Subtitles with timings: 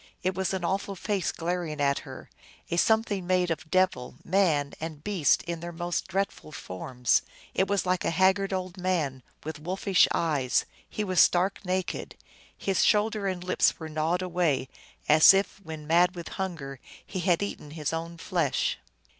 [0.23, 2.31] It was an awful face glaring at her,
[2.71, 7.21] a something made of devil, man, and beast in their most dreadful forms.
[7.53, 12.17] It was like a haggard old man, with wolfish eyes; he was stark naked;
[12.57, 14.69] his shoulders and lips were gnawed away,
[15.07, 18.79] as if, when mad with hunger, he had eaten his own flesh.